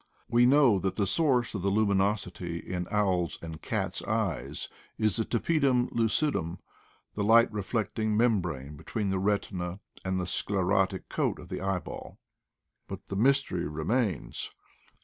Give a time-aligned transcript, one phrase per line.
[0.27, 5.23] We know that the source of the luminosity in owls' and cats' eyes is the
[5.25, 6.57] tapedvm lucidum—
[7.13, 12.17] the light reflecting membrane between the retina and the sclerotic coat of the eyeball;
[12.87, 14.49] but the mystery remains.